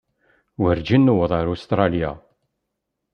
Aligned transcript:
Werǧin 0.61 1.01
newweḍ 1.05 1.31
ar 1.39 1.47
Ustṛalya. 1.53 2.11